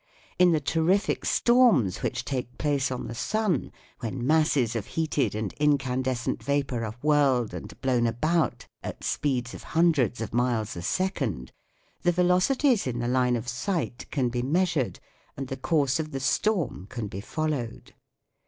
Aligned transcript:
In 0.39 0.51
the 0.51 0.59
terrific 0.59 1.25
storms 1.25 2.01
which 2.01 2.25
take 2.25 2.57
place 2.57 2.89
on 2.89 3.05
the 3.05 3.13
sun, 3.13 3.71
when 3.99 4.25
masses 4.25 4.75
of 4.75 4.87
heated 4.87 5.35
and 5.35 5.53
incan 5.61 6.01
descent 6.01 6.41
vaoour 6.43 6.83
are 6.83 6.95
whirled 7.03 7.53
and 7.53 7.79
blown 7.81 8.07
about 8.07 8.65
at 8.81 8.81
SOUNDS 8.81 8.81
OF 8.81 8.81
THE 8.81 8.81
TOWN 8.81 8.89
81 8.89 9.01
speeds 9.45 9.53
of 9.53 9.63
hundreds 9.69 10.21
of 10.21 10.33
miles 10.33 10.75
a 10.75 10.81
second, 10.81 11.51
the 12.01 12.11
velo 12.11 12.39
cities 12.39 12.87
in 12.87 12.97
the 12.97 13.07
line 13.07 13.35
of 13.35 13.47
sight 13.47 14.07
can 14.09 14.29
be 14.29 14.41
measured 14.41 14.99
and 15.37 15.49
the 15.49 15.57
course 15.57 15.99
of 15.99 16.09
the 16.09 16.19
storm 16.19 16.87
can 16.89 17.05
be 17.07 17.21
followed. 17.21 17.93